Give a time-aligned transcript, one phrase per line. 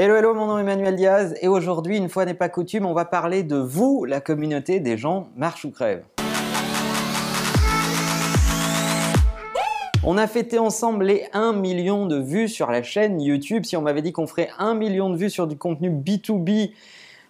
[0.00, 2.92] Hello, hello, mon nom est Emmanuel Diaz et aujourd'hui, une fois n'est pas coutume, on
[2.92, 6.04] va parler de vous, la communauté des gens marche ou crève.
[10.04, 13.64] On a fêté ensemble les 1 million de vues sur la chaîne YouTube.
[13.64, 16.70] Si on m'avait dit qu'on ferait 1 million de vues sur du contenu B2B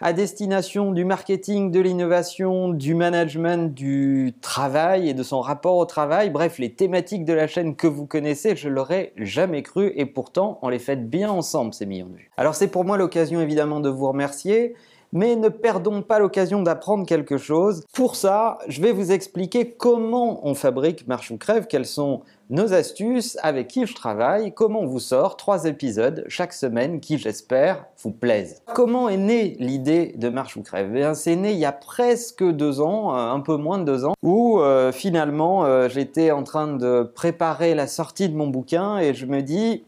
[0.00, 5.86] à destination du marketing, de l'innovation, du management, du travail et de son rapport au
[5.86, 10.06] travail, bref, les thématiques de la chaîne que vous connaissez, je l'aurais jamais cru et
[10.06, 12.30] pourtant on les fait bien ensemble ces millions de vues.
[12.36, 14.74] Alors c'est pour moi l'occasion évidemment de vous remercier
[15.12, 17.84] mais ne perdons pas l'occasion d'apprendre quelque chose.
[17.92, 22.72] Pour ça, je vais vous expliquer comment on fabrique Marche ou Crève, quelles sont nos
[22.72, 27.86] astuces, avec qui je travaille, comment on vous sort trois épisodes chaque semaine qui, j'espère,
[28.02, 28.62] vous plaisent.
[28.72, 30.94] Comment est née l'idée de Marche ou Crève?
[30.94, 34.04] Eh C'est né il y a presque deux ans, euh, un peu moins de deux
[34.04, 38.98] ans, où euh, finalement euh, j'étais en train de préparer la sortie de mon bouquin
[38.98, 39.84] et je me dis,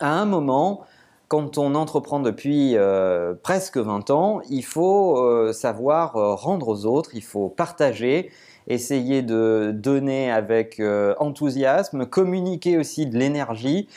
[0.00, 0.80] à un moment,
[1.30, 6.86] quand on entreprend depuis euh, presque 20 ans, il faut euh, savoir euh, rendre aux
[6.86, 8.32] autres, il faut partager,
[8.66, 10.82] essayer de donner avec
[11.18, 13.88] enthousiasme, communiquer aussi de l'énergie.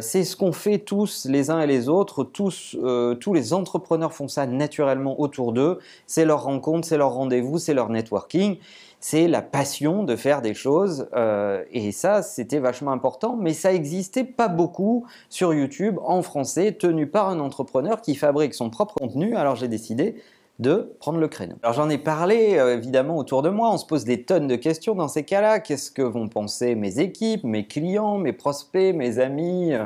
[0.00, 2.76] C'est ce qu'on fait tous les uns et les autres, tous,
[3.20, 7.74] tous les entrepreneurs font ça naturellement autour d'eux, c'est leur rencontre, c'est leur rendez-vous, c'est
[7.74, 8.58] leur networking
[9.00, 11.08] c'est la passion de faire des choses.
[11.14, 16.72] Euh, et ça, c'était vachement important, mais ça n'existait pas beaucoup sur YouTube en français,
[16.72, 19.36] tenu par un entrepreneur qui fabrique son propre contenu.
[19.36, 20.16] Alors j'ai décidé
[20.58, 21.56] de prendre le créneau.
[21.62, 24.56] Alors j'en ai parlé euh, évidemment autour de moi, on se pose des tonnes de
[24.56, 25.60] questions dans ces cas-là.
[25.60, 29.84] Qu'est-ce que vont penser mes équipes, mes clients, mes prospects, mes amis euh,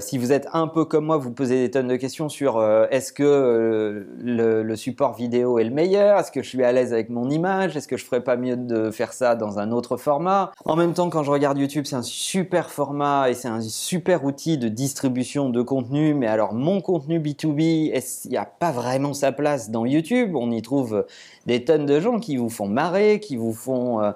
[0.00, 2.86] si vous êtes un peu comme moi, vous posez des tonnes de questions sur euh,
[2.90, 6.18] est-ce que euh, le, support vidéo est le meilleur?
[6.18, 7.76] Est-ce que je suis à l'aise avec mon image?
[7.76, 10.52] Est-ce que je ferais pas mieux de faire ça dans un autre format?
[10.64, 14.24] En même temps, quand je regarde YouTube, c'est un super format et c'est un super
[14.24, 16.14] outil de distribution de contenu.
[16.14, 17.92] Mais alors, mon contenu B2B,
[18.24, 20.36] il n'y a pas vraiment sa place dans YouTube?
[20.36, 21.06] On y trouve
[21.46, 24.12] des tonnes de gens qui vous font marrer, qui vous font,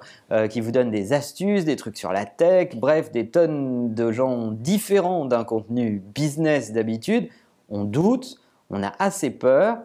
[0.49, 4.51] qui vous donnent des astuces, des trucs sur la tech, bref, des tonnes de gens
[4.51, 7.27] différents d'un contenu business d'habitude,
[7.69, 8.37] on doute,
[8.69, 9.79] on a assez peur.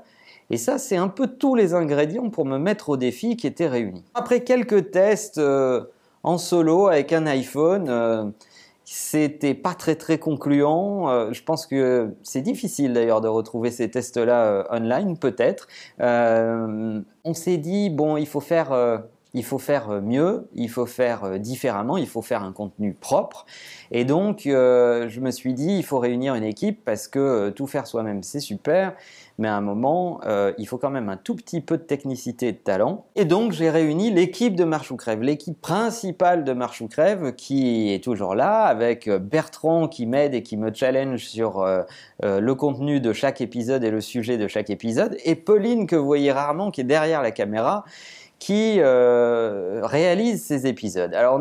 [0.49, 3.67] Et ça, c'est un peu tous les ingrédients pour me mettre au défi qui étaient
[3.67, 4.05] réunis.
[4.15, 5.83] Après quelques tests euh,
[6.23, 8.27] en solo avec un iPhone, euh,
[8.85, 11.11] c'était pas très très concluant.
[11.11, 15.67] Euh, je pense que c'est difficile d'ailleurs de retrouver ces tests-là online, peut-être.
[15.99, 18.71] on s'est dit, bon, il faut faire
[19.37, 22.95] il faut faire euh, mieux, il faut faire euh, différemment, il faut faire un contenu
[22.95, 23.45] propre.
[23.91, 27.67] Et donc, euh, je me suis dit, il faut réunir une équipe parce que tout
[27.67, 28.95] faire soi-même, c'est super,
[29.39, 30.21] mais à un moment,
[30.59, 33.05] il faut quand même un tout petit peu de technicité et de talent.
[33.15, 37.35] Et donc, j'ai réuni l'équipe de Marche ou Crève, l'équipe principale de Marche ou Crève
[37.35, 41.65] qui est toujours là, avec Bertrand qui m'aide et qui me challenge sur
[42.23, 46.07] le contenu de chaque épisode et le sujet de chaque épisode, et Pauline que vous
[46.07, 47.85] voyez rarement, qui est derrière la caméra
[48.39, 51.15] qui euh, réalise ces épisodes.
[51.15, 51.41] Alors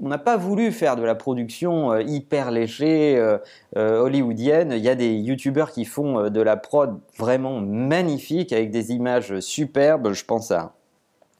[0.00, 3.38] on n'a pas voulu faire de la production euh, hyper léchée euh,
[3.74, 4.72] hollywoodienne.
[4.72, 9.38] Il y a des youtubeurs qui font de la prod vraiment magnifique avec des images
[9.40, 10.12] superbes.
[10.12, 10.72] Je pense à,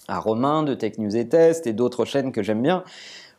[0.06, 2.84] à Romain de Tech News et Test et d'autres chaînes que j'aime bien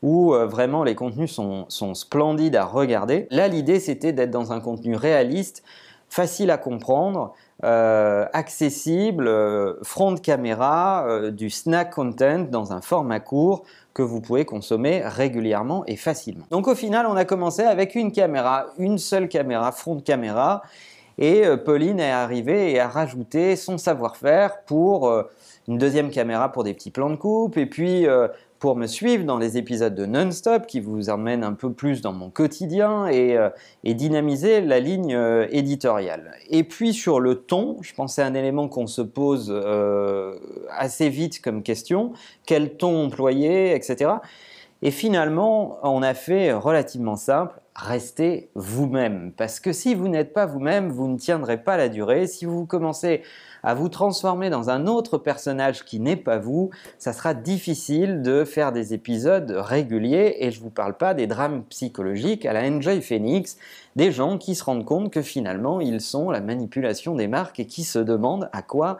[0.01, 3.27] où vraiment les contenus sont, sont splendides à regarder.
[3.31, 5.61] Là, l'idée, c'était d'être dans un contenu réaliste,
[6.07, 7.33] facile à comprendre,
[7.65, 14.01] euh, accessible, euh, front de caméra, euh, du snack content dans un format court que
[14.01, 16.45] vous pouvez consommer régulièrement et facilement.
[16.51, 20.61] Donc au final, on a commencé avec une caméra, une seule caméra, front de caméra,
[21.17, 25.11] et Pauline est arrivée et a rajouté son savoir-faire pour
[25.67, 28.07] une deuxième caméra pour des petits plans de coupe, et puis
[28.59, 32.11] pour me suivre dans les épisodes de Non-Stop qui vous emmènent un peu plus dans
[32.11, 33.49] mon quotidien et, euh,
[33.85, 36.33] dynamiser la ligne euh, éditoriale.
[36.49, 40.35] Et puis sur le ton, je pensais à un élément qu'on se pose euh,
[40.77, 42.11] assez vite comme question,
[42.45, 44.11] quel ton employer, etc.
[44.81, 49.33] Et finalement, on a fait relativement simple, restez vous-même.
[49.35, 52.27] Parce que si vous n'êtes pas vous-même, vous ne tiendrez pas la durée.
[52.27, 53.23] Si vous commencez
[53.61, 58.45] à vous transformer dans un autre personnage qui n'est pas vous, ça sera difficile de
[58.45, 62.61] faire des épisodes réguliers et je ne vous parle pas des drames psychologiques à la
[62.61, 63.57] Enjoy Phoenix,
[63.97, 67.65] des gens qui se rendent compte que finalement ils sont la manipulation des marques et
[67.65, 68.97] qui se demandent à quoi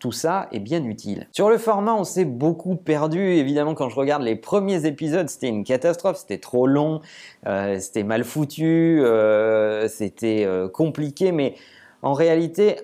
[0.00, 1.28] tout ça est bien utile.
[1.30, 3.20] Sur le format, on s'est beaucoup perdu.
[3.20, 6.16] Évidemment, quand je regarde les premiers épisodes, c'était une catastrophe.
[6.16, 7.02] C'était trop long,
[7.46, 11.32] euh, c'était mal foutu, euh, c'était euh, compliqué.
[11.32, 11.54] Mais
[12.00, 12.76] en réalité,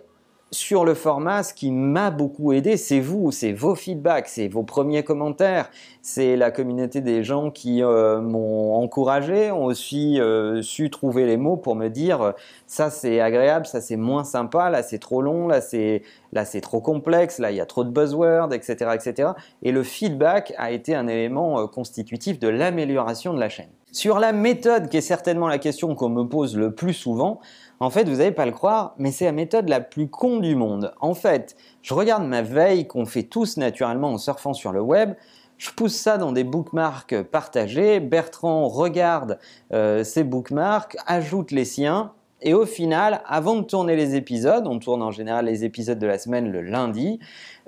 [0.50, 4.62] sur le format, ce qui m'a beaucoup aidé, c'est vous, c'est vos feedbacks, c'est vos
[4.62, 5.70] premiers commentaires,
[6.08, 11.36] c'est la communauté des gens qui euh, m'ont encouragé, ont aussi euh, su trouver les
[11.36, 12.32] mots pour me dire
[12.68, 16.60] ça c'est agréable, ça c'est moins sympa, là c'est trop long, là c'est là c'est
[16.60, 19.30] trop complexe, là il y a trop de buzzwords, etc., etc.
[19.64, 23.70] Et le feedback a été un élément euh, constitutif de l'amélioration de la chaîne.
[23.90, 27.40] Sur la méthode, qui est certainement la question qu'on me pose le plus souvent,
[27.80, 30.54] en fait, vous n'allez pas le croire, mais c'est la méthode la plus con du
[30.54, 30.92] monde.
[31.00, 35.14] En fait, je regarde ma veille qu'on fait tous naturellement en surfant sur le web.
[35.58, 38.00] Je pousse ça dans des bookmarks partagés.
[38.00, 39.38] Bertrand regarde
[39.72, 42.12] euh, ces bookmarks, ajoute les siens.
[42.42, 46.06] Et au final, avant de tourner les épisodes, on tourne en général les épisodes de
[46.06, 47.18] la semaine le lundi,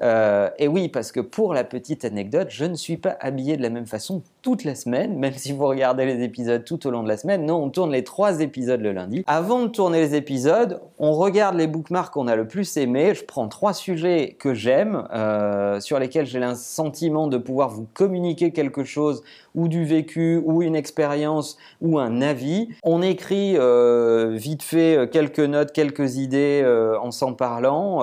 [0.02, 3.62] euh, et oui, parce que pour la petite anecdote, je ne suis pas habillé de
[3.62, 7.02] la même façon toute la semaine, même si vous regardez les épisodes tout au long
[7.02, 7.44] de la semaine.
[7.44, 9.24] Non, on tourne les trois épisodes le lundi.
[9.26, 13.14] Avant de tourner les épisodes, on regarde les bookmarks qu'on a le plus aimés.
[13.14, 17.86] Je prends trois sujets que j'aime, euh, sur lesquels j'ai le sentiment de pouvoir vous
[17.94, 19.22] communiquer quelque chose,
[19.54, 22.68] ou du vécu, ou une expérience, ou un avis.
[22.84, 26.64] On écrit euh, vite fait quelques notes, quelques idées
[27.00, 27.98] en s'en parlant.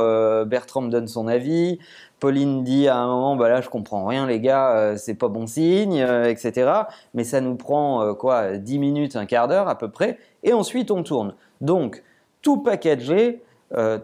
[0.46, 1.80] Bertrand me donne son avis.
[2.26, 5.28] Pauline dit à un moment, bah là je comprends rien les gars, euh, c'est pas
[5.28, 6.72] bon signe, euh, etc.
[7.14, 10.52] Mais ça nous prend euh, quoi, 10 minutes, un quart d'heure à peu près, et
[10.52, 11.36] ensuite on tourne.
[11.62, 12.02] Donc
[12.42, 13.44] tout packagé,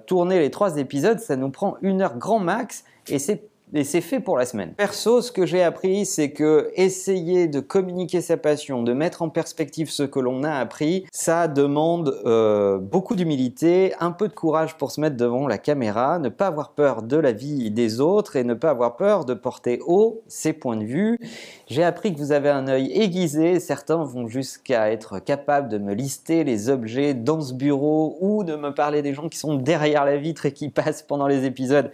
[0.06, 4.02] tourner les trois épisodes, ça nous prend une heure grand max, et c'est et c'est
[4.02, 4.74] fait pour la semaine.
[4.74, 9.30] Perso, ce que j'ai appris, c'est que essayer de communiquer sa passion, de mettre en
[9.30, 14.78] perspective ce que l'on a appris, ça demande euh, beaucoup d'humilité, un peu de courage
[14.78, 18.36] pour se mettre devant la caméra, ne pas avoir peur de la vie des autres
[18.36, 21.18] et ne pas avoir peur de porter haut ses points de vue.
[21.68, 25.94] J'ai appris que vous avez un œil aiguisé, certains vont jusqu'à être capables de me
[25.94, 30.04] lister les objets dans ce bureau ou de me parler des gens qui sont derrière
[30.04, 31.92] la vitre et qui passent pendant les épisodes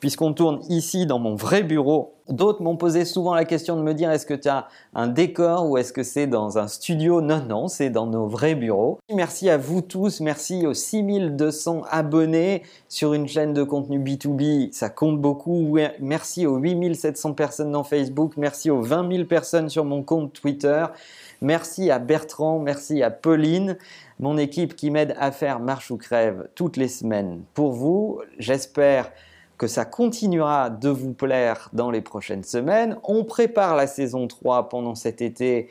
[0.00, 2.14] puisqu'on tourne ici dans mon vrai bureau.
[2.28, 5.68] D'autres m'ont posé souvent la question de me dire est-ce que tu as un décor
[5.68, 7.20] ou est-ce que c'est dans un studio?
[7.20, 8.98] Non, non, c'est dans nos vrais bureaux.
[9.12, 14.90] Merci à vous tous, merci aux 6200 abonnés sur une chaîne de contenu B2B, ça
[14.90, 15.76] compte beaucoup.
[15.98, 20.86] Merci aux 8700 personnes dans Facebook, merci aux 20 000 personnes sur mon compte Twitter.
[21.42, 23.76] Merci à Bertrand, merci à Pauline,
[24.18, 28.20] mon équipe qui m'aide à faire marche ou crève toutes les semaines pour vous.
[28.38, 29.10] J'espère
[29.60, 32.96] que ça continuera de vous plaire dans les prochaines semaines.
[33.04, 35.68] On prépare la saison 3 pendant cet été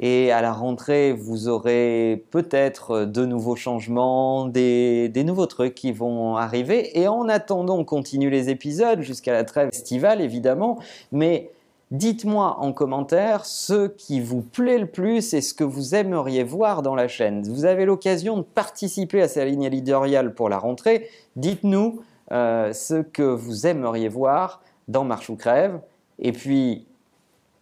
[0.00, 6.38] et à la rentrée, vous aurez peut-être de nouveaux changements, des, nouveaux trucs qui vont
[6.38, 6.98] arriver.
[6.98, 10.80] Et en attendant, on continue les épisodes jusqu'à la trêve estivale, évidemment.
[11.12, 11.52] Mais
[11.92, 16.82] dites-moi en commentaire ce qui vous plaît le plus et ce que vous aimeriez voir
[16.82, 17.42] dans la chaîne.
[17.42, 21.08] Vous avez l'occasion de participer à cette ligne éditoriale pour la rentrée.
[21.36, 22.00] Dites-nous
[22.32, 25.80] euh, ce que vous aimeriez voir dans Marche ou Crève.
[26.18, 26.86] Et puis,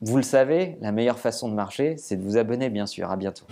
[0.00, 3.10] vous le savez, la meilleure façon de marcher, c'est de vous abonner, bien sûr.
[3.10, 3.44] À bientôt.